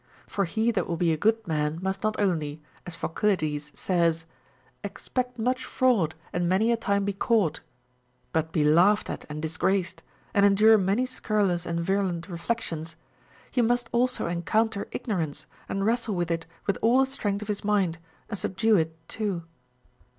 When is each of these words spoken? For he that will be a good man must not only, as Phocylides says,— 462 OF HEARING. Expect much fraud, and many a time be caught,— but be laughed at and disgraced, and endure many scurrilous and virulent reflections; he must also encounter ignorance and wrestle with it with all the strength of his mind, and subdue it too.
For 0.25 0.45
he 0.45 0.71
that 0.71 0.87
will 0.87 0.97
be 0.97 1.13
a 1.13 1.15
good 1.15 1.45
man 1.47 1.77
must 1.79 2.01
not 2.01 2.19
only, 2.19 2.59
as 2.87 2.95
Phocylides 2.95 3.71
says,— 3.77 4.23
462 4.81 4.81
OF 4.81 4.81
HEARING. 4.81 4.91
Expect 4.91 5.37
much 5.37 5.63
fraud, 5.63 6.15
and 6.33 6.49
many 6.49 6.71
a 6.71 6.75
time 6.75 7.05
be 7.05 7.13
caught,— 7.13 7.61
but 8.33 8.51
be 8.51 8.63
laughed 8.63 9.11
at 9.11 9.25
and 9.29 9.43
disgraced, 9.43 10.01
and 10.33 10.43
endure 10.43 10.79
many 10.79 11.05
scurrilous 11.05 11.67
and 11.67 11.81
virulent 11.81 12.27
reflections; 12.29 12.95
he 13.51 13.61
must 13.61 13.89
also 13.91 14.25
encounter 14.25 14.87
ignorance 14.91 15.45
and 15.69 15.85
wrestle 15.85 16.15
with 16.15 16.31
it 16.31 16.47
with 16.65 16.79
all 16.81 17.01
the 17.01 17.05
strength 17.05 17.43
of 17.43 17.47
his 17.47 17.63
mind, 17.63 17.99
and 18.27 18.39
subdue 18.39 18.77
it 18.77 18.97
too. 19.07 19.43